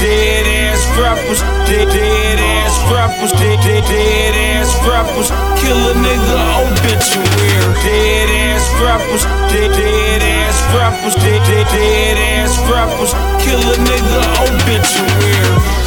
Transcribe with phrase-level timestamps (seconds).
[0.00, 5.28] dead ass rappers, dead, dead ass rappers, dead, dead, dead ass rappers,
[5.60, 7.74] kill a nigga oh, obituary.
[7.84, 13.12] Dead ass rappers, dead, dead ass rappers, dead, dead, dead ass rappers,
[13.42, 15.86] kill a nigga oh, obituary.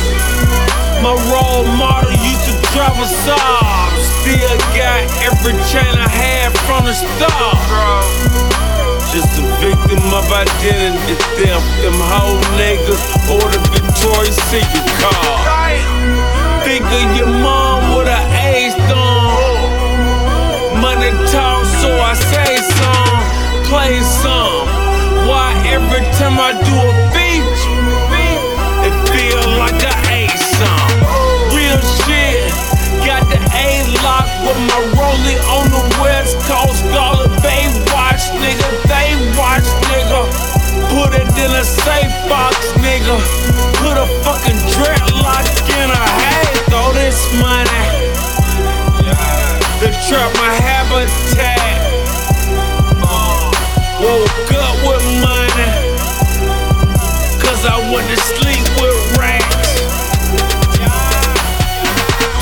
[1.01, 3.91] My role model used to drive a Saab,
[4.21, 8.29] still got every chain I had from the start
[9.13, 11.65] just a victim of identity theft.
[11.81, 13.01] Them whole niggas
[13.33, 13.68] or the
[21.79, 23.23] so I say some,
[23.71, 24.67] play some.
[25.27, 27.87] Why every time I do a feature,
[28.83, 30.91] it feel like I ate some.
[31.55, 32.51] Real shit,
[33.07, 36.83] got the A lock with my rollie on the west coast.
[36.91, 38.69] Call it Baywatch, nigga.
[38.91, 40.21] They watch, nigga.
[40.91, 43.15] Put it in a safe box, nigga.
[43.79, 45.47] Put a fucking dreadlock
[45.79, 46.43] in a hay.
[46.67, 48.09] Throw this money.
[49.79, 50.48] The trap, my
[57.89, 59.49] I to sleep with rats.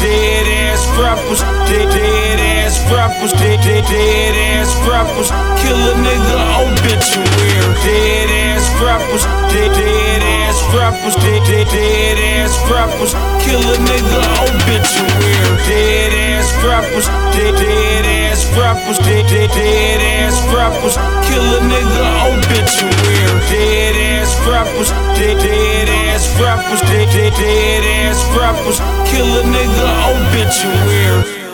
[0.03, 1.39] Dead ass rappers,
[1.71, 5.31] dead, dead ass rappers, dead, dead, dead ass rappers,
[5.63, 7.79] kill a nigga oh, obituary.
[7.79, 14.19] Dead ass rappers, dead, dead ass rappers, dead, dead, dead ass rappers, kill a nigga
[14.19, 15.63] oh, obituary.
[15.63, 22.03] Dead ass rappers, dead, dead ass rappers, dead, dead, dead ass rappers, kill a nigga
[22.03, 22.36] obituary.
[24.77, 28.77] Rappers, dead, dead ass rappers, dead, dead, dead ass rappers,
[29.09, 31.46] kill a nigga oh, obituary.